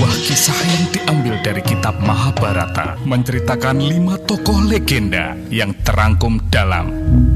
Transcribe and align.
Sebuah 0.00 0.16
kisah 0.24 0.56
yang 0.64 0.84
diambil 0.96 1.36
dari 1.44 1.60
kitab 1.60 1.92
Mahabharata 2.00 2.96
menceritakan 3.04 3.84
lima 3.84 4.16
tokoh 4.24 4.64
legenda 4.64 5.36
yang 5.52 5.76
terangkum 5.84 6.40
dalam. 6.48 6.88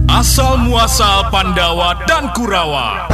Asal 0.09 0.65
Muasal 0.65 1.29
Pandawa 1.29 1.93
dan 2.09 2.33
Kurawa. 2.33 3.13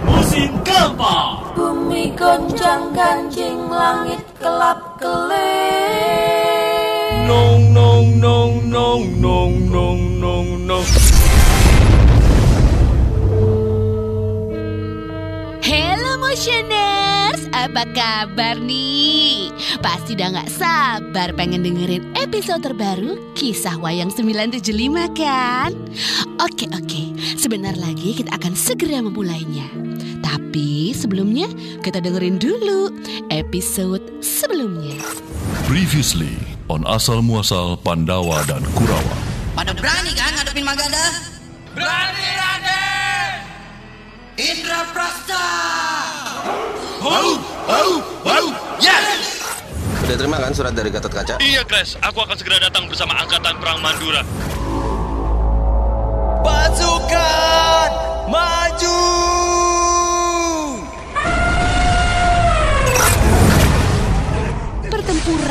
Musim 0.00 0.48
keempat 0.64 1.52
Bumi 1.52 2.16
goncang 2.16 2.96
ganjing 2.96 3.68
langit 3.68 4.24
kelap 4.40 4.80
kelip 4.96 5.36
Nong 7.28 7.76
nong 7.76 8.16
nong 8.16 8.64
nong 8.64 9.04
nong 9.20 9.52
nong 9.68 10.00
nong 10.24 10.48
nong. 10.64 10.86
Hello 15.60 16.16
Motioners, 16.16 16.95
apa 17.66 17.82
kabar 17.90 18.62
nih? 18.62 19.50
Pasti 19.82 20.14
udah 20.14 20.38
gak 20.38 20.50
sabar 20.54 21.34
pengen 21.34 21.66
dengerin 21.66 22.14
episode 22.14 22.62
terbaru 22.62 23.18
Kisah 23.34 23.74
Wayang 23.82 24.14
975 24.14 24.62
kan? 25.18 25.74
Oke 26.38 26.70
oke, 26.70 27.02
sebentar 27.34 27.74
lagi 27.74 28.22
kita 28.22 28.30
akan 28.38 28.54
segera 28.54 29.02
memulainya 29.02 29.66
Tapi 30.22 30.94
sebelumnya 30.94 31.50
kita 31.82 31.98
dengerin 31.98 32.38
dulu 32.38 32.94
episode 33.34 34.02
sebelumnya 34.22 35.02
Previously 35.66 36.38
on 36.70 36.86
Asal 36.86 37.18
Muasal 37.18 37.74
Pandawa 37.82 38.46
dan 38.46 38.62
Kurawa. 38.78 39.18
Pada 39.58 39.74
berani 39.74 40.14
kan 40.14 40.30
ngadepin 40.38 40.62
Magada? 40.62 41.06
Berani 41.74 42.26
Raden 42.38 43.30
Indra 44.38 44.80
Prasta! 44.94 45.46
Bau 47.66 47.98
bau 48.22 48.46
Yes 48.78 49.42
Udah 50.06 50.14
terima 50.14 50.38
kan 50.38 50.54
surat 50.54 50.70
dari 50.70 50.86
Gatot 50.86 51.10
Kaca? 51.10 51.34
Iya, 51.42 51.66
Crash. 51.66 51.98
Aku 51.98 52.22
akan 52.22 52.38
segera 52.38 52.62
datang 52.62 52.86
bersama 52.86 53.18
Angkatan 53.18 53.58
Perang 53.58 53.82
Mandura. 53.82 54.22
Pasukan 56.46 57.90
Maju 58.30 59.02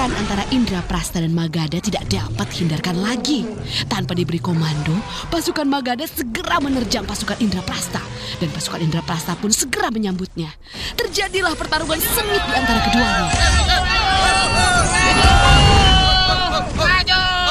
Pertempuran 0.05 0.21
antara 0.21 0.45
Indra 0.53 0.81
Prasta 0.85 1.17
dan 1.17 1.33
Magada 1.33 1.81
tidak 1.81 2.05
dapat 2.05 2.45
dihindarkan 2.53 2.93
lagi. 3.01 3.41
Tanpa 3.89 4.13
diberi 4.13 4.37
komando, 4.37 4.93
pasukan 5.33 5.65
Magada 5.65 6.05
segera 6.05 6.61
menerjang 6.61 7.09
pasukan 7.09 7.33
Indra 7.41 7.65
Prasta. 7.65 7.97
Dan 8.37 8.53
pasukan 8.53 8.85
Indra 8.85 9.01
Prasta 9.01 9.33
pun 9.33 9.49
segera 9.49 9.89
menyambutnya. 9.89 10.53
Terjadilah 10.93 11.57
pertarungan 11.57 11.97
sengit 11.97 12.37
di 12.37 12.53
antara 12.53 12.79
keduanya. 12.85 13.25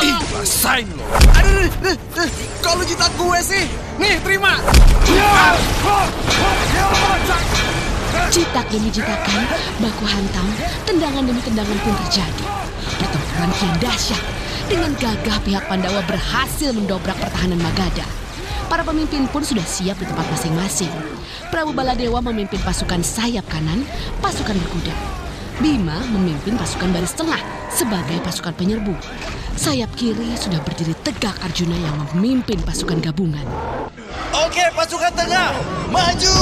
Ih 0.04 0.18
rasain 0.38 0.86
lo 0.94 1.06
Aduh 1.34 1.70
Kok 2.60 2.72
lu 2.76 2.84
jitak 2.84 3.08
gue 3.16 3.40
sih 3.40 3.64
Nih 3.96 4.20
terima 4.20 4.60
Citak 5.06 5.54
demi 8.74 8.90
citakan, 8.90 9.40
baku 9.78 10.02
hantam, 10.02 10.46
tendangan 10.82 11.22
demi 11.22 11.38
tendangan 11.46 11.78
pun 11.86 11.94
terjadi. 12.06 12.44
Pertempuran 12.98 13.50
kian 13.54 13.74
dahsyat. 13.78 14.22
Dengan 14.66 14.90
gagah 14.98 15.38
pihak 15.46 15.64
Pandawa 15.70 16.02
berhasil 16.10 16.74
mendobrak 16.74 17.14
pertahanan 17.22 17.62
Magadha. 17.62 18.02
Para 18.66 18.82
pemimpin 18.82 19.30
pun 19.30 19.46
sudah 19.46 19.62
siap 19.62 19.94
di 20.02 20.06
tempat 20.08 20.26
masing-masing. 20.34 20.90
Prabu 21.54 21.70
Baladewa 21.70 22.18
memimpin 22.18 22.58
pasukan 22.66 22.98
sayap 23.04 23.46
kanan, 23.46 23.86
pasukan 24.18 24.56
berkuda. 24.58 24.94
Bima 25.62 26.02
memimpin 26.10 26.58
pasukan 26.58 26.90
baris 26.90 27.14
tengah 27.14 27.38
sebagai 27.70 28.18
pasukan 28.26 28.56
penyerbu. 28.58 28.96
Sayap 29.54 29.94
kiri 29.94 30.34
sudah 30.34 30.58
berdiri 30.66 30.98
tegak 31.06 31.38
Arjuna 31.46 31.78
yang 31.78 31.94
memimpin 32.10 32.58
pasukan 32.66 32.98
gabungan. 32.98 33.46
Oke 34.34 34.66
pasukan 34.74 35.14
tengah 35.14 35.54
Maju 35.94 36.34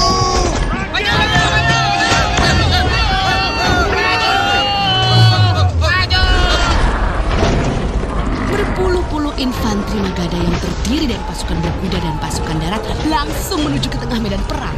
Berpuluh-puluh 8.82 9.30
infanteri 9.38 10.02
Magadha 10.02 10.34
yang 10.42 10.58
terdiri 10.58 11.14
dari 11.14 11.22
pasukan 11.30 11.54
berkuda 11.54 12.02
dan 12.02 12.18
pasukan 12.18 12.58
darat 12.58 12.82
langsung 13.06 13.62
menuju 13.62 13.86
ke 13.86 13.94
tengah 13.94 14.18
medan 14.18 14.42
perang. 14.50 14.74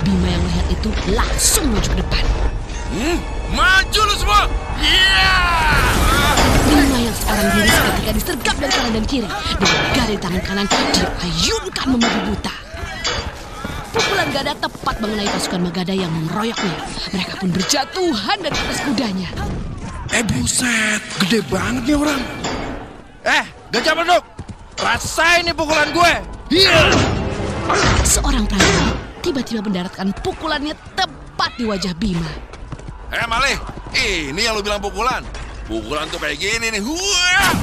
Bima 0.00 0.24
yang 0.24 0.40
melihat 0.40 0.66
itu 0.72 0.88
langsung 1.12 1.68
menuju 1.68 1.92
ke 1.92 2.00
depan. 2.00 2.24
Maju 3.52 4.00
lu 4.08 4.14
semua! 4.16 4.48
Iya! 4.80 5.36
Bima 6.64 6.96
yang 6.96 7.12
seorang 7.12 7.48
diri 7.52 7.68
seketika 7.68 8.12
disergap 8.16 8.56
dari 8.56 8.72
kanan 8.72 8.92
dan 8.96 9.04
kiri. 9.04 9.28
Dengan 9.60 9.80
garis 10.00 10.18
tangan 10.24 10.42
kanan 10.48 10.66
diayunkan 10.72 11.86
membabi 11.92 12.20
buta. 12.32 12.54
Pukulan 13.92 14.28
gada 14.32 14.52
tepat 14.56 14.96
mengenai 14.96 15.28
pasukan 15.28 15.60
Magadha 15.60 15.92
yang 15.92 16.08
mengeroyoknya. 16.08 16.76
Mereka 17.12 17.32
pun 17.36 17.52
berjatuhan 17.52 18.38
dari 18.40 18.56
atas 18.56 18.80
kudanya. 18.80 19.28
Eh 20.08 20.24
buset 20.24 21.04
Gede 21.20 21.44
banget 21.52 21.92
nih 21.92 21.96
orang 22.00 22.20
Eh 23.22 23.44
gajah 23.70 23.94
beduk 23.94 24.22
Rasain 24.82 25.46
nih 25.46 25.54
pukulan 25.54 25.88
gue 25.94 26.12
Iya 26.50 26.90
Seorang 28.02 28.44
prajurit 28.50 29.12
tiba-tiba 29.22 29.62
mendaratkan 29.62 30.10
pukulannya 30.20 30.74
tepat 30.98 31.54
di 31.54 31.64
wajah 31.64 31.94
Bima. 31.94 32.26
Eh 33.14 33.24
Malih, 33.30 33.56
ini 33.94 34.42
yang 34.42 34.58
lu 34.58 34.66
bilang 34.66 34.82
pukulan. 34.82 35.22
Pukulan 35.70 36.10
tuh 36.10 36.18
kayak 36.18 36.42
gini 36.42 36.74
nih. 36.74 36.82
Wah! 36.82 37.54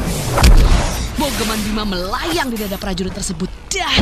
Bogeman 1.20 1.60
Bima 1.68 1.84
melayang 1.84 2.48
di 2.48 2.58
dada 2.58 2.80
prajurit 2.80 3.12
tersebut 3.12 3.52
dan 3.68 4.02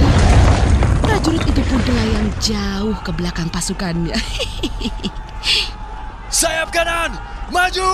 prajurit 1.02 1.42
itu 1.50 1.62
pun 1.66 1.82
melayang 1.82 2.30
jauh 2.38 2.94
ke 3.02 3.12
belakang 3.18 3.50
pasukannya. 3.50 4.14
Sayap 6.30 6.70
kanan 6.70 7.18
Maju 7.50 7.90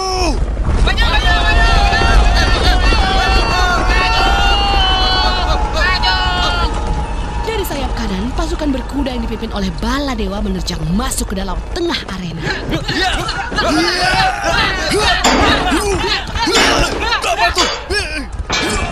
Dari 7.44 7.63
sayap 7.69 7.91
kanan, 7.94 8.34
berkuda 8.93 9.09
yang 9.09 9.25
dipimpin 9.25 9.49
oleh 9.57 9.73
Baladewa 9.81 10.37
menerjang 10.45 10.77
masuk 10.93 11.33
ke 11.33 11.41
dalam 11.41 11.57
tengah 11.73 11.97
arena. 12.13 12.45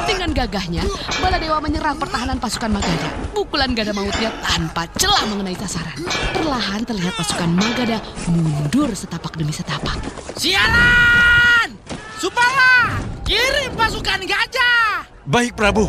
Dengan 0.10 0.34
gagahnya, 0.34 0.82
Baladewa 1.22 1.62
menyerang 1.62 2.02
pertahanan 2.02 2.42
pasukan 2.42 2.74
Magadha. 2.74 3.14
Pukulan 3.30 3.78
gada 3.78 3.94
mautnya 3.94 4.34
tanpa 4.42 4.90
celah 4.98 5.22
mengenai 5.30 5.54
sasaran. 5.54 6.02
Perlahan 6.34 6.82
terlihat 6.82 7.14
pasukan 7.14 7.54
Magadha 7.54 8.02
mundur 8.26 8.90
setapak 8.98 9.38
demi 9.38 9.54
setapak. 9.54 10.02
Sialan! 10.34 11.78
Supala! 12.18 13.06
Kirim 13.22 13.78
pasukan 13.78 14.26
gajah! 14.26 15.06
Baik 15.30 15.54
Prabu 15.54 15.86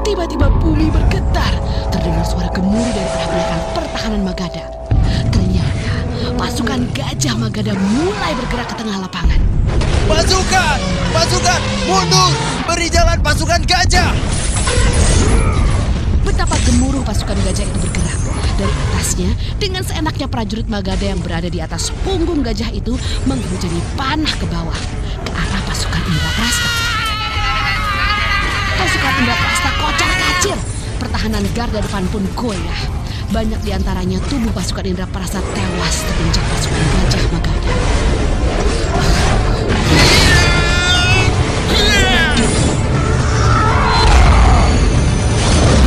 Tiba-tiba 0.00 0.48
bumi 0.48 0.88
bergetar. 0.88 1.69
Terdengar 1.90 2.24
suara 2.24 2.48
gemuruh 2.54 2.90
dari 2.94 3.10
arah 3.10 3.28
belakang 3.28 3.62
pertahanan 3.74 4.22
Magadha. 4.22 4.66
Ternyata 5.34 5.94
pasukan 6.38 6.80
gajah 6.94 7.34
Magadha 7.36 7.74
mulai 7.74 8.32
bergerak 8.38 8.66
ke 8.70 8.74
tengah 8.78 8.96
lapangan. 9.02 9.40
Pasukan 10.10 10.78
Pasukan 11.14 11.60
Mundur 11.86 12.34
Beri 12.66 12.90
jalan 12.90 13.14
pasukan 13.22 13.62
gajah 13.62 14.10
Betapa 16.26 16.58
gemuruh 16.66 17.02
pasukan 17.06 17.38
gajah 17.46 17.64
itu 17.64 17.78
bergerak. 17.78 18.18
Dari 18.60 18.74
atasnya, 18.90 19.30
dengan 19.56 19.82
seenaknya 19.82 20.28
prajurit 20.28 20.68
Magadha 20.68 21.10
yang 21.10 21.20
berada 21.24 21.48
di 21.48 21.64
atas 21.64 21.88
punggung 22.04 22.44
gajah 22.44 22.68
itu 22.70 22.92
menghujani 23.24 23.80
panah 23.96 24.30
ke 24.36 24.44
bawah, 24.46 24.76
ke 25.24 25.30
arah 25.32 25.62
pasukan 25.64 26.02
Indraprasta. 26.04 26.70
Pasukan 28.78 29.12
Indraprasta 29.24 29.70
kocar 29.80 30.10
kacir. 30.12 30.79
Pertahanan 31.00 31.40
garda 31.56 31.80
depan 31.80 32.04
pun 32.12 32.20
goyah. 32.36 32.82
Banyak 33.32 33.64
di 33.64 33.72
antaranya 33.72 34.20
tubuh 34.28 34.52
pasukan 34.52 34.84
Indraprasta 34.84 35.40
tewas 35.40 35.96
terinjak 36.04 36.44
pasukan 36.44 36.82
gajah 36.92 37.24
Magadha. 37.32 37.74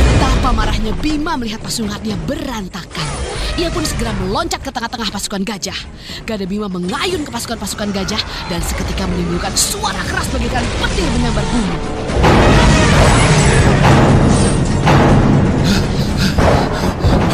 Betapa 0.02 0.50
marahnya 0.50 0.92
Bima 0.98 1.38
melihat 1.38 1.62
pasukannya 1.62 2.18
berantakan. 2.26 3.08
Ia 3.54 3.70
pun 3.70 3.86
segera 3.86 4.10
meloncat 4.18 4.66
ke 4.66 4.74
tengah-tengah 4.74 5.14
pasukan 5.14 5.46
gajah. 5.46 5.78
Gada 6.26 6.42
Bima 6.42 6.66
mengayun 6.66 7.22
ke 7.22 7.30
pasukan-pasukan 7.30 7.94
gajah 7.94 8.22
dan 8.50 8.60
seketika 8.66 9.06
menimbulkan 9.06 9.54
suara 9.54 10.02
keras 10.10 10.26
bagaikan 10.34 10.66
petir 10.82 11.06
menyambar 11.14 11.46
bumi. 11.54 11.78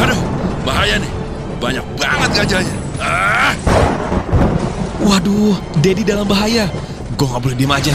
Aduh, 0.01 0.21
bahaya 0.65 0.97
nih. 0.97 1.11
Banyak 1.61 1.85
banget 1.93 2.29
gajahnya. 2.41 2.75
Ah! 2.97 3.53
Waduh, 5.01 5.57
Dedi 5.77 6.01
dalam 6.01 6.25
bahaya. 6.25 6.65
Gue 7.13 7.29
nggak 7.29 7.41
boleh 7.41 7.57
diem 7.57 7.69
aja. 7.69 7.93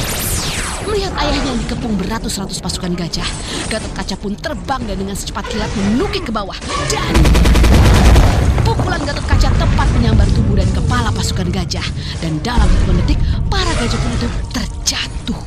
Melihat 0.87 1.11
ayahnya 1.19 1.51
yang 1.51 1.59
dikepung 1.67 1.99
beratus-ratus 1.99 2.63
pasukan 2.63 2.95
gajah, 2.95 3.27
Gatot 3.67 3.91
Kaca 3.91 4.15
pun 4.23 4.39
terbang 4.39 4.79
dan 4.87 5.03
dengan 5.03 5.19
secepat 5.19 5.51
kilat 5.51 5.67
menukik 5.75 6.31
ke 6.31 6.33
bawah. 6.33 6.55
Dan 6.87 7.15
pukulan 8.63 9.03
Gatot 9.03 9.27
Kaca 9.27 9.51
tepat 9.51 9.89
menyambar 9.99 10.31
tubuh 10.31 10.55
dan 10.55 10.71
kepala 10.71 11.11
pasukan 11.11 11.51
gajah. 11.51 11.87
Dan 12.23 12.39
dalam 12.47 12.71
hitungan 12.71 13.03
detik, 13.03 13.19
para 13.51 13.73
gajah 13.83 13.99
pun 13.99 14.11
itu 14.15 14.29
terjatuh. 14.55 15.43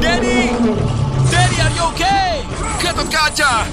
Dedi! 0.00 0.40
Dedi, 1.28 1.56
are 1.60 1.72
you 1.76 1.84
okay? 1.92 2.15
Gatot 2.76 3.08
kaca! 3.08 3.64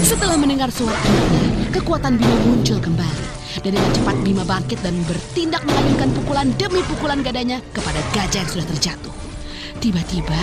Setelah 0.00 0.36
mendengar 0.40 0.72
suara 0.72 0.96
anaknya, 0.96 1.68
kekuatan 1.68 2.16
Bima 2.16 2.36
muncul 2.48 2.78
kembali. 2.80 3.24
Dan 3.60 3.76
dengan 3.76 3.92
cepat 3.92 4.16
Bima 4.24 4.44
bangkit 4.48 4.80
dan 4.80 4.96
bertindak 5.04 5.60
mengayunkan 5.68 6.08
pukulan 6.16 6.48
demi 6.56 6.80
pukulan 6.88 7.20
gadanya 7.20 7.60
kepada 7.76 8.00
gajah 8.16 8.40
yang 8.40 8.50
sudah 8.50 8.66
terjatuh. 8.72 9.14
Tiba-tiba, 9.84 10.40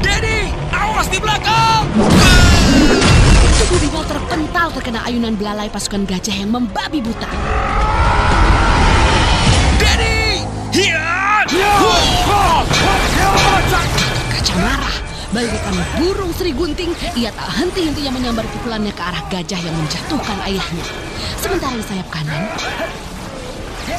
Dedi! 0.00 0.52
Awas 0.72 1.08
di 1.12 1.20
belakang! 1.20 1.84
tubuh 3.56 3.78
Bima 3.82 4.02
terpental 4.08 4.68
terkena 4.72 5.00
ayunan 5.04 5.34
belalai 5.36 5.68
pasukan 5.68 6.08
gajah 6.08 6.32
yang 6.32 6.48
membabi 6.48 7.04
buta. 7.04 7.28
Dedi! 9.76 10.48
Hiat! 10.72 11.46
Kaca 14.32 14.54
marah, 14.60 14.96
bagaikan 15.36 15.76
burung 16.00 16.32
Sri 16.32 16.56
Gunting, 16.56 16.96
ia 17.12 17.28
tak 17.28 17.52
henti-hentinya 17.60 18.16
menyambar 18.16 18.48
pukulannya 18.56 18.88
ke 18.88 19.02
arah 19.04 19.20
gajah 19.28 19.60
yang 19.60 19.76
menjatuhkan 19.76 20.38
ayahnya. 20.48 20.86
Sementara 21.36 21.76
di 21.76 21.84
sayap 21.84 22.08
kanan, 22.08 22.40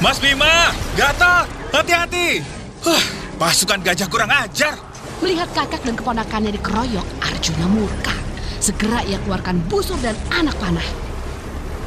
Mas 0.01 0.17
Bima! 0.17 0.73
Gatot! 0.97 1.45
Hati-hati! 1.69 2.41
Huh, 2.81 3.03
pasukan 3.37 3.85
gajah 3.85 4.09
kurang 4.09 4.33
ajar. 4.33 4.73
melihat 5.21 5.49
kakak 5.53 5.81
dan 5.85 5.93
keponakannya 5.97 6.53
dikeroyok, 6.57 7.05
Arjuna 7.21 7.65
murka. 7.69 8.13
Segera 8.57 9.05
ia 9.05 9.21
keluarkan 9.21 9.61
busur 9.69 9.97
dan 10.01 10.17
anak 10.33 10.57
panah. 10.57 10.85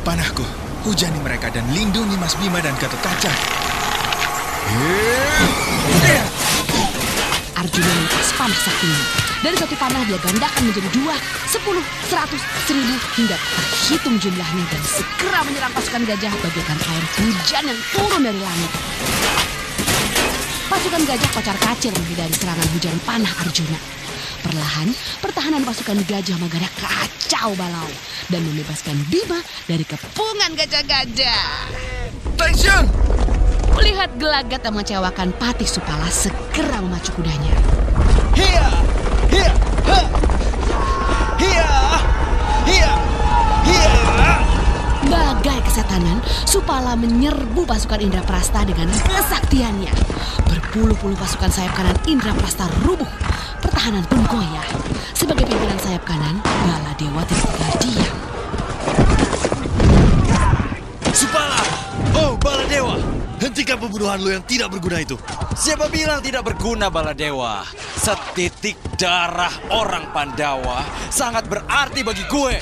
Panahku, 0.06 0.46
hujani 0.86 1.18
mereka 1.26 1.50
dan 1.50 1.66
lindungi 1.74 2.14
Mas 2.22 2.38
Bima 2.38 2.62
dan 2.62 2.74
Gatot 2.78 3.02
Kaca. 3.02 3.32
Arjuna 7.58 7.90
melepas 7.90 8.28
panah 8.38 8.60
saktinya. 8.62 9.19
Dari 9.40 9.56
satu 9.56 9.72
panah 9.80 10.04
dia 10.04 10.20
gandakan 10.20 10.68
menjadi 10.68 10.88
dua, 11.00 11.16
sepuluh, 11.48 11.80
seratus, 12.12 12.44
seribu, 12.68 12.92
hingga 13.16 13.36
terhitung 13.40 14.20
jumlahnya 14.20 14.64
dan 14.68 14.82
segera 14.84 15.40
menyerang 15.48 15.72
pasukan 15.72 16.04
gajah 16.04 16.28
bagaikan 16.44 16.76
air 16.76 17.04
hujan 17.16 17.64
yang 17.72 17.80
turun 17.88 18.20
dari 18.20 18.36
langit. 18.36 18.70
Pasukan 20.68 21.02
gajah 21.08 21.30
kocar 21.32 21.56
kacir 21.56 21.88
menghindari 21.88 22.36
serangan 22.36 22.68
hujan 22.76 22.96
panah 23.08 23.32
Arjuna. 23.40 23.80
Perlahan, 24.44 24.88
pertahanan 25.24 25.64
pasukan 25.64 25.98
gajah 26.04 26.36
Magada 26.36 26.68
kacau 26.76 27.56
balau 27.56 27.88
dan 28.28 28.44
membebaskan 28.44 28.96
Bima 29.08 29.40
dari 29.64 29.88
kepungan 29.88 30.52
gajah-gajah. 30.52 31.72
Tension! 32.36 32.84
Melihat 33.72 34.12
gelagat 34.20 34.60
yang 34.68 34.76
mengecewakan 34.76 35.32
Patih 35.40 35.64
Supala 35.64 36.12
segera 36.12 36.84
memacu 36.84 37.08
kudanya. 37.16 37.56
Hia! 38.36 38.99
Bagai 45.10 45.58
kesetanan, 45.64 46.20
Supala 46.46 46.94
menyerbu 46.94 47.64
pasukan 47.66 47.98
Indra 48.02 48.22
Prasta 48.26 48.62
dengan 48.66 48.90
kesaktiannya. 48.90 49.90
Berpuluh-puluh 50.46 51.16
pasukan 51.16 51.50
sayap 51.50 51.72
kanan 51.74 51.96
Indra 52.06 52.34
Prasta 52.36 52.68
rubuh. 52.84 53.08
Pertahanan 53.62 54.04
pun 54.06 54.20
goyah. 54.28 54.66
Sebagai 55.16 55.46
pimpinan 55.46 55.78
sayap 55.80 56.04
kanan, 56.04 56.38
Baladewa 56.44 57.22
tidak 57.26 57.46
tinggal 57.50 57.72
diam. 57.82 58.16
Supala! 61.10 61.62
Oh, 62.14 62.34
Baladewa! 62.38 63.19
Hentikan 63.40 63.80
pembunuhan 63.80 64.20
lu 64.20 64.36
yang 64.36 64.44
tidak 64.44 64.68
berguna 64.68 65.00
itu. 65.00 65.16
Siapa 65.56 65.88
bilang 65.88 66.20
tidak 66.20 66.44
berguna 66.44 66.92
Baladewa? 66.92 67.64
Setitik 67.96 68.76
darah 69.00 69.52
orang 69.72 70.12
Pandawa 70.12 70.84
sangat 71.08 71.48
berarti 71.48 72.04
bagi 72.04 72.20
gue. 72.28 72.60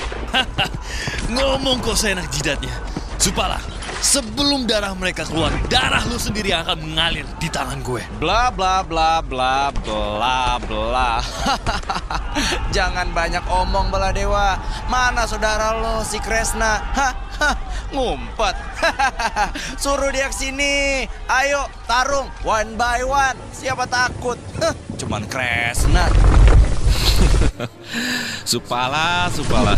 Ngomong 1.35 1.83
kok 1.83 1.99
seenak 1.99 2.31
jidatnya. 2.31 2.71
Supala, 3.19 3.59
sebelum 3.99 4.63
darah 4.65 4.95
mereka 4.95 5.27
keluar, 5.27 5.51
darah 5.67 6.03
lu 6.07 6.15
sendiri 6.15 6.55
yang 6.55 6.63
akan 6.63 6.79
mengalir 6.83 7.27
di 7.37 7.47
tangan 7.51 7.83
gue. 7.83 8.01
Bla 8.17 8.49
bla 8.51 8.81
bla 8.83 9.19
bla 9.23 9.71
bla 9.71 10.57
bla. 10.59 11.11
Jangan 12.75 13.11
banyak 13.11 13.43
omong 13.47 13.91
Baladewa. 13.91 14.55
Mana 14.87 15.27
saudara 15.27 15.75
lo 15.77 16.01
si 16.07 16.17
Kresna? 16.23 16.79
Hah? 16.95 17.13
Ngumpet. 17.95 18.55
Suruh 19.81 20.11
dia 20.11 20.27
ke 20.27 20.35
sini. 20.35 21.03
Ayo 21.27 21.65
tarung 21.87 22.27
one 22.43 22.75
by 22.75 23.03
one. 23.03 23.37
Siapa 23.51 23.87
takut? 23.87 24.37
Cuman 24.99 25.25
Kresna. 25.27 26.07
Supala, 28.49 29.27
Supala. 29.31 29.73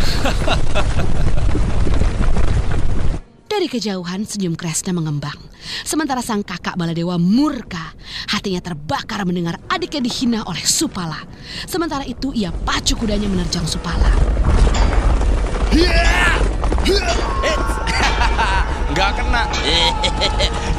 Dari 3.52 3.68
kejauhan 3.68 4.24
senyum 4.24 4.56
Kresna 4.56 4.96
mengembang. 4.96 5.36
Sementara 5.84 6.24
sang 6.24 6.40
kakak 6.40 6.80
Baladewa 6.80 7.20
murka. 7.20 7.92
Hatinya 8.32 8.64
terbakar 8.64 9.28
mendengar 9.28 9.60
adiknya 9.68 10.08
dihina 10.08 10.40
oleh 10.48 10.64
Supala. 10.64 11.20
Sementara 11.68 12.08
itu 12.08 12.32
ia 12.32 12.56
pacu 12.56 12.96
kudanya 12.96 13.28
menerjang 13.28 13.68
Supala. 13.68 14.08
Nggak 18.96 19.12
kena. 19.20 19.44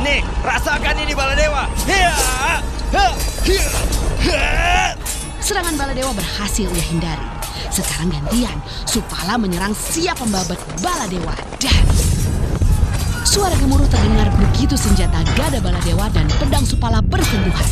Nih, 0.00 0.24
rasakan 0.40 0.96
ini 0.96 1.12
Baladewa. 1.12 1.68
Serangan 5.44 5.76
Baladewa 5.76 6.16
berhasil 6.16 6.72
ia 6.72 6.84
hindari. 6.88 7.28
Sekarang 7.68 8.08
gantian, 8.08 8.56
Supala 8.88 9.36
menyerang 9.36 9.76
siap 9.76 10.16
membabat 10.24 10.56
Baladewa 10.80 11.36
dan 11.60 11.84
Suara 13.32 13.56
gemuruh 13.56 13.88
terdengar 13.88 14.28
begitu 14.36 14.76
senjata 14.76 15.24
gada 15.32 15.56
Baladewa 15.64 16.04
dan 16.12 16.28
pedang 16.36 16.68
Supala 16.68 17.00
bersentuhan. 17.00 17.64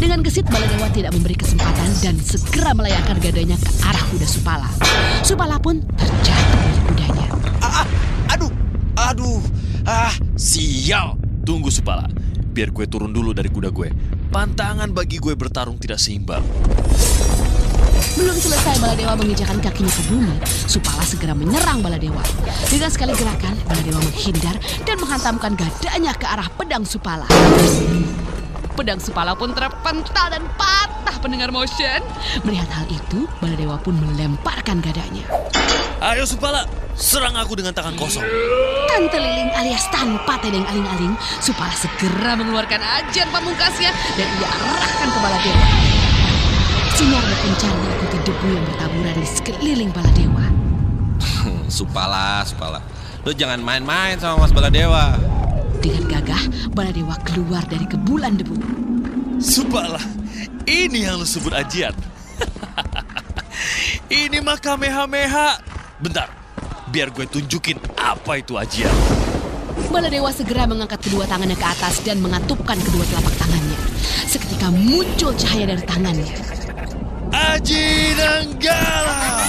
Dengan 0.00 0.24
gesit 0.24 0.48
Baladewa 0.48 0.88
tidak 0.88 1.12
memberi 1.12 1.36
kesempatan 1.36 1.84
dan 2.00 2.16
segera 2.16 2.72
melayangkan 2.72 3.20
gadanya 3.20 3.60
ke 3.60 3.68
arah 3.84 4.00
kuda 4.08 4.24
Supala. 4.24 4.72
Supala 5.20 5.60
pun 5.60 5.84
terjatuh 6.00 6.56
dari 6.64 6.80
kudanya. 6.88 7.28
Ah, 7.60 7.84
ah, 7.84 7.86
aduh, 8.32 8.52
aduh, 8.96 9.40
ah, 9.84 10.16
sial. 10.40 11.20
Tunggu 11.44 11.68
Supala, 11.68 12.08
biar 12.56 12.72
gue 12.72 12.88
turun 12.88 13.12
dulu 13.12 13.36
dari 13.36 13.52
kuda 13.52 13.68
gue. 13.68 13.92
Pantangan 14.32 14.96
bagi 14.96 15.20
gue 15.20 15.36
bertarung 15.36 15.76
tidak 15.76 16.00
seimbang. 16.00 16.40
Belum 18.12 18.36
selesai 18.36 18.76
Baladewa 18.82 19.16
menginjakan 19.16 19.58
kakinya 19.62 19.88
ke 19.88 20.02
bumi, 20.12 20.36
Supala 20.44 21.04
segera 21.06 21.32
menyerang 21.32 21.80
Baladewa. 21.80 22.20
Dengan 22.68 22.90
sekali 22.92 23.16
gerakan, 23.16 23.56
Baladewa 23.64 24.00
menghindar 24.04 24.56
dan 24.84 24.96
menghantamkan 25.00 25.52
gadanya 25.56 26.12
ke 26.12 26.26
arah 26.28 26.48
pedang 26.54 26.84
Supala. 26.84 27.24
Pedang 28.72 29.00
Supala 29.00 29.36
pun 29.36 29.52
terpental 29.52 30.32
dan 30.32 30.44
patah 30.56 31.16
pendengar 31.20 31.52
motion. 31.52 32.00
Melihat 32.44 32.68
hal 32.72 32.86
itu, 32.88 33.28
Baladewa 33.40 33.80
pun 33.80 33.96
melemparkan 33.96 34.80
gadanya. 34.80 35.24
Ayo 36.02 36.26
Supala, 36.26 36.66
serang 36.98 37.38
aku 37.38 37.54
dengan 37.54 37.72
tangan 37.72 37.94
kosong. 37.94 38.24
Tante 38.90 39.16
Liling 39.16 39.52
alias 39.56 39.86
tanpa 39.88 40.36
tedeng 40.42 40.66
aling-aling, 40.66 41.14
Supala 41.38 41.72
segera 41.76 42.34
mengeluarkan 42.34 42.80
ajian 42.80 43.28
pamungkasnya 43.30 43.94
dan 44.18 44.28
ia 44.40 44.48
arahkan 44.48 45.08
ke 45.08 45.18
Baladewa. 45.20 45.91
Sinar 47.02 47.18
berpencar 47.18 47.74
diikuti 47.82 48.18
debu 48.30 48.46
yang 48.46 48.62
bertaburan 48.62 49.16
di 49.18 49.26
sekeliling 49.26 49.90
Baladewa. 49.90 50.46
Supala, 51.66 52.46
Supala. 52.46 52.78
Lu 53.26 53.34
jangan 53.34 53.58
main-main 53.58 54.22
sama 54.22 54.46
Mas 54.46 54.54
Baladewa. 54.54 55.18
Dengan 55.82 56.06
gagah, 56.06 56.70
Baladewa 56.70 57.18
keluar 57.26 57.66
dari 57.66 57.90
kebulan 57.90 58.38
debu. 58.38 58.54
Supala, 59.42 59.98
ini 60.62 61.02
yang 61.02 61.18
lu 61.18 61.26
sebut 61.26 61.50
ajian. 61.50 61.90
ini 64.22 64.38
mah 64.38 64.62
kamehameha. 64.62 65.58
Bentar, 65.98 66.30
biar 66.94 67.10
gue 67.10 67.26
tunjukin 67.26 67.82
apa 67.98 68.38
itu 68.38 68.54
ajian. 68.54 68.94
Baladewa 69.90 70.30
segera 70.30 70.70
mengangkat 70.70 71.02
kedua 71.02 71.26
tangannya 71.26 71.58
ke 71.58 71.66
atas 71.66 71.98
dan 72.06 72.22
mengatupkan 72.22 72.78
kedua 72.78 73.02
telapak 73.10 73.34
tangannya. 73.42 73.78
Seketika 74.30 74.70
muncul 74.70 75.34
cahaya 75.34 75.66
dari 75.66 75.82
tangannya. 75.82 76.61
Aji 77.30 78.18
Nanggala! 78.18 79.46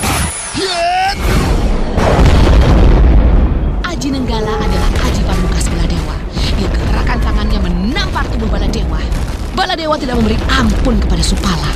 Yet! 0.53 1.17
Aji 3.81 4.07
Nenggala 4.13 4.53
adalah 4.61 4.89
Aji 5.01 5.21
Pamungkas 5.25 5.65
Baladewa. 5.73 6.13
Baladewa. 8.53 8.99
Baladewa 9.57 9.95
tidak 9.97 10.21
memberi 10.21 10.37
ampun 10.53 11.01
kepada 11.01 11.25
Supala. 11.25 11.71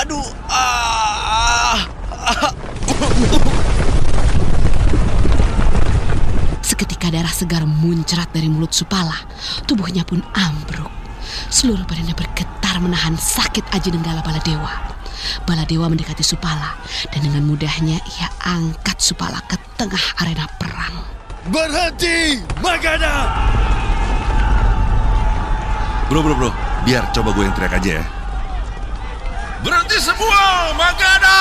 Aduh, 0.00 0.26
ah, 0.50 1.86
Seketika 6.66 7.14
darah 7.14 7.30
segar 7.30 7.62
muncrat 7.62 8.26
dari 8.34 8.50
mulut 8.50 8.74
Supala, 8.74 9.14
tubuhnya 9.70 10.02
pun 10.02 10.18
ambruk. 10.34 10.90
Seluruh 11.50 11.84
badannya 11.86 12.14
bergetar 12.14 12.76
menahan 12.78 13.14
sakit 13.18 13.66
aji 13.74 13.90
nenggala 13.94 14.22
Baladewa. 14.22 14.96
Baladewa 15.44 15.92
mendekati 15.92 16.24
Supala 16.24 16.78
dan 17.12 17.20
dengan 17.20 17.44
mudahnya 17.44 18.00
ia 18.00 18.28
angkat 18.44 18.98
Supala 19.00 19.40
ke 19.44 19.58
tengah 19.76 20.04
arena 20.20 20.48
perang. 20.56 21.04
Berhenti, 21.48 22.40
Magada! 22.60 23.40
Bro, 26.10 26.26
bro, 26.26 26.34
bro. 26.34 26.50
Biar 26.82 27.06
coba 27.14 27.30
gue 27.30 27.44
yang 27.46 27.54
teriak 27.54 27.74
aja 27.78 27.90
ya. 28.02 28.04
Berhenti 29.62 29.98
semua, 30.02 30.74
Magada! 30.74 31.38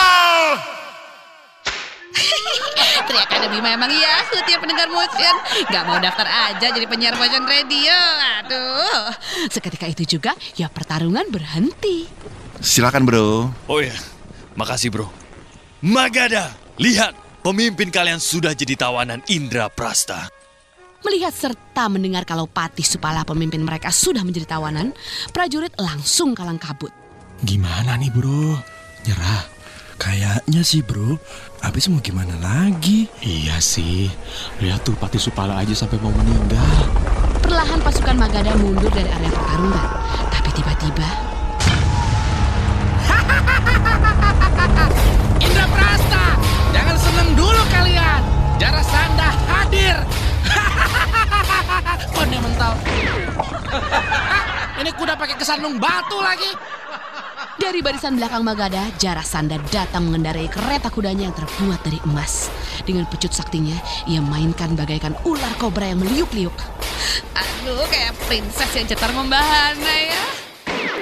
Teriakan 3.07 3.49
Bima 3.49 3.73
emang 3.73 3.91
iya, 3.91 4.23
tiap 4.45 4.61
pendengar 4.61 4.87
motion. 4.91 5.35
Gak 5.67 5.83
mau 5.89 5.97
daftar 5.97 6.27
aja 6.27 6.67
jadi 6.69 6.85
penyiar 6.85 7.17
motion 7.17 7.43
radio. 7.43 7.97
Aduh. 8.43 9.09
Seketika 9.49 9.89
itu 9.89 10.17
juga, 10.17 10.37
ya 10.53 10.69
pertarungan 10.69 11.27
berhenti. 11.33 12.05
Silakan, 12.59 13.07
bro. 13.07 13.49
Oh 13.71 13.79
ya, 13.79 13.95
makasih 14.59 14.91
bro. 14.91 15.07
Magada, 15.79 16.51
lihat 16.75 17.15
pemimpin 17.39 17.87
kalian 17.87 18.19
sudah 18.19 18.51
jadi 18.51 18.75
tawanan 18.75 19.23
Indra 19.31 19.71
Prasta. 19.71 20.27
Melihat 20.99 21.31
serta 21.31 21.87
mendengar 21.87 22.27
kalau 22.27 22.43
Patih 22.43 22.83
Supala 22.83 23.23
pemimpin 23.23 23.63
mereka 23.63 23.87
sudah 23.87 24.19
menjadi 24.27 24.59
tawanan, 24.59 24.91
prajurit 25.31 25.71
langsung 25.79 26.35
kalang 26.35 26.59
kabut. 26.59 26.91
Gimana 27.39 27.95
nih 27.95 28.11
bro? 28.11 28.59
Nyerah? 29.07 29.47
Kayaknya 29.95 30.63
sih 30.63 30.83
bro. 30.83 31.15
Habis 31.59 31.91
mau 31.91 31.99
gimana 31.99 32.31
lagi? 32.39 33.11
Iya 33.19 33.59
sih. 33.59 34.07
Lihat 34.63 34.87
tuh 34.87 34.95
Pati 34.95 35.19
Supala 35.19 35.59
aja 35.59 35.75
sampai 35.75 35.99
mau 35.99 36.07
meninggal. 36.15 36.87
Perlahan 37.43 37.83
pasukan 37.83 38.15
Magada 38.15 38.55
mundur 38.55 38.87
dari 38.87 39.11
area 39.11 39.27
pertarungan. 39.27 39.87
Tapi 40.31 40.49
tiba-tiba... 40.55 41.03
Indra 45.43 45.65
Prasta, 45.67 46.39
jangan 46.71 46.95
seneng 46.95 47.35
dulu 47.35 47.59
kalian. 47.67 48.23
Jara 48.55 48.79
Sanda 48.79 49.27
hadir. 49.51 49.99
Konde 52.15 52.39
mental. 52.39 52.71
Ini 54.79 54.95
kuda 54.95 55.19
pakai 55.19 55.35
kesandung 55.35 55.75
batu 55.75 56.23
lagi. 56.23 56.78
Dari 57.59 57.83
barisan 57.83 58.15
belakang 58.15 58.47
Magada, 58.47 58.87
Jara 58.95 59.19
Sanda 59.19 59.59
datang 59.67 60.07
mengendarai 60.07 60.47
kereta 60.47 60.87
kudanya 60.87 61.27
yang 61.27 61.35
terbuat 61.35 61.83
dari 61.83 61.99
emas. 62.07 62.47
Dengan 62.87 63.03
pecut 63.11 63.35
saktinya, 63.35 63.75
ia 64.07 64.23
mainkan 64.23 64.79
bagaikan 64.79 65.11
ular 65.27 65.51
kobra 65.59 65.91
yang 65.91 65.99
meliuk-liuk. 65.99 66.55
Aduh, 67.35 67.83
kayak 67.91 68.15
princess 68.31 68.71
yang 68.71 68.87
cetar 68.87 69.11
membahana 69.11 69.91
ya. 69.91 70.23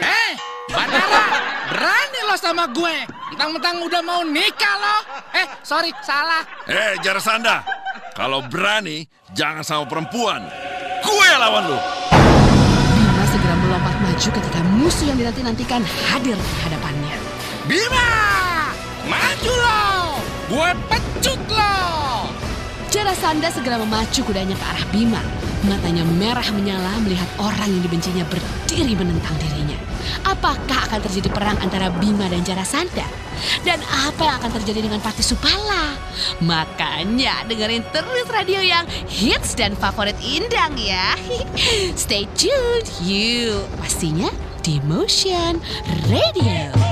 Eh, 0.01 0.31
Bandara, 0.73 1.25
berani 1.69 2.19
lo 2.25 2.35
sama 2.41 2.65
gue. 2.73 3.05
Mentang-mentang 3.37 3.77
udah 3.85 4.01
mau 4.01 4.25
nikah 4.25 4.75
lo. 4.81 4.97
Eh, 5.37 5.45
sorry, 5.61 5.93
salah. 6.01 6.41
Eh, 6.65 6.97
Jarasanda. 7.05 7.61
Kalau 8.17 8.41
berani, 8.49 9.05
jangan 9.37 9.61
sama 9.61 9.85
perempuan. 9.85 10.41
Gue 11.05 11.29
lawan 11.37 11.69
lu. 11.69 11.79
Bima 12.97 13.23
segera 13.29 13.55
melompat 13.61 13.95
maju 14.01 14.29
ketika 14.41 14.59
musuh 14.87 15.03
yang 15.03 15.19
dinanti-nantikan 15.19 15.83
hadir 15.83 16.39
di 16.39 16.53
hadapannya. 16.63 17.15
Bima, 17.67 18.07
maju 19.03 19.53
lo. 19.59 20.15
Gue 20.47 20.69
pecut 20.87 21.41
lo. 21.51 22.31
Jara 22.87 23.11
Sanda 23.11 23.51
segera 23.51 23.75
memacu 23.83 24.23
kudanya 24.23 24.55
ke 24.55 24.63
arah 24.63 24.87
Bima. 24.95 25.19
Matanya 25.67 26.07
merah 26.07 26.47
menyala 26.55 27.03
melihat 27.03 27.27
orang 27.35 27.67
yang 27.67 27.83
dibencinya 27.83 28.23
berdiri 28.31 28.95
menentang 28.95 29.35
dirinya. 29.43 29.75
Apakah 30.23 30.87
akan 30.87 31.03
terjadi 31.03 31.35
perang 31.35 31.59
antara 31.59 31.91
Bima 31.91 32.31
dan 32.31 32.47
Jara 32.47 32.63
Sanda? 32.63 33.03
Dan 33.67 33.83
apa 33.91 34.23
yang 34.23 34.39
akan 34.39 34.55
terjadi 34.63 34.87
dengan 34.87 35.03
Pati 35.03 35.19
Supala? 35.19 35.99
Makanya 36.39 37.43
dengerin 37.43 37.83
terus 37.91 38.27
radio 38.31 38.63
yang 38.63 38.87
hits 39.11 39.51
dan 39.51 39.75
favorit 39.75 40.15
Indang 40.23 40.79
ya. 40.79 41.11
Stay 42.07 42.23
tuned, 42.39 42.87
you. 43.03 43.67
Pastinya 43.83 44.46
di 44.67 44.81
Motion 44.83 45.61
Radio. 46.09 46.86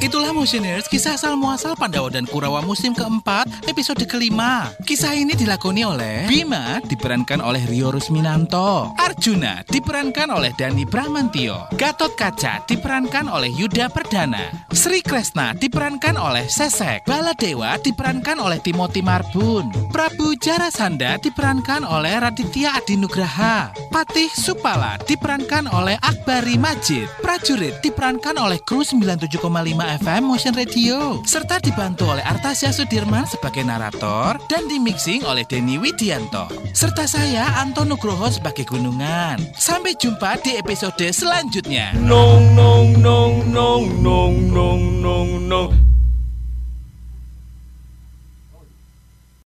Itulah 0.00 0.32
Motioners, 0.32 0.88
kisah 0.88 1.20
asal 1.20 1.36
muasal 1.36 1.76
Pandawa 1.76 2.08
dan 2.08 2.24
Kurawa 2.24 2.64
musim 2.64 2.96
keempat, 2.96 3.44
episode 3.68 4.00
kelima. 4.08 4.72
Kisah 4.88 5.12
ini 5.12 5.36
dilakoni 5.36 5.84
oleh 5.84 6.24
Bima, 6.24 6.80
diperankan 6.80 7.36
oleh 7.44 7.60
Rio 7.68 7.92
Rusminanto. 7.92 8.96
Arjuna, 8.96 9.60
diperankan 9.68 10.32
oleh 10.32 10.56
Dani 10.56 10.88
Bramantio. 10.88 11.68
Gatot 11.76 12.16
Kaca, 12.16 12.64
diperankan 12.64 13.28
oleh 13.28 13.52
Yuda 13.52 13.92
Perdana. 13.92 14.64
Sri 14.72 15.04
Kresna, 15.04 15.52
diperankan 15.52 16.16
oleh 16.16 16.48
Sesek. 16.48 17.04
Baladewa, 17.04 17.76
diperankan 17.76 18.40
oleh 18.40 18.56
Timothy 18.64 19.04
Marbun. 19.04 19.68
Prabu 19.92 20.32
Jarasanda, 20.40 21.20
diperankan 21.20 21.84
oleh 21.84 22.16
Raditya 22.16 22.80
Adinugraha. 22.80 23.76
Patih 23.92 24.32
Supala, 24.32 24.96
diperankan 25.04 25.68
oleh 25.68 26.00
Akbari 26.00 26.56
Majid. 26.56 27.04
Prajurit, 27.20 27.84
diperankan 27.84 28.40
oleh 28.40 28.56
kru 28.64 28.80
97,5 28.80 29.89
FM 29.90 30.30
Motion 30.30 30.54
Radio 30.54 31.18
serta 31.26 31.58
dibantu 31.58 32.06
oleh 32.06 32.22
Artasya 32.22 32.70
Sudirman 32.70 33.26
sebagai 33.26 33.66
narator 33.66 34.38
dan 34.46 34.70
dimixing 34.70 35.26
oleh 35.26 35.42
Denny 35.42 35.82
Widianto 35.82 36.46
serta 36.70 37.10
saya 37.10 37.58
Anton 37.58 37.90
Nugroho 37.90 38.30
sebagai 38.30 38.62
gunungan. 38.70 39.42
Sampai 39.58 39.98
jumpa 39.98 40.38
di 40.46 40.54
episode 40.54 41.10
selanjutnya. 41.10 41.90
Nong 41.98 42.54
nong 42.54 43.02
nong 43.02 43.34
nong 43.50 43.84
nong 43.98 44.34
nong 44.54 44.82
nong 45.02 45.30
nong 45.50 45.89